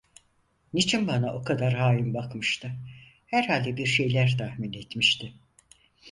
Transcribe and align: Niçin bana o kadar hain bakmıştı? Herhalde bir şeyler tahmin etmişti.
Niçin 0.73 1.07
bana 1.07 1.33
o 1.33 1.43
kadar 1.43 1.73
hain 1.73 2.13
bakmıştı? 2.13 2.71
Herhalde 3.27 3.77
bir 3.77 3.85
şeyler 3.85 4.37
tahmin 4.37 4.73
etmişti. 4.73 5.33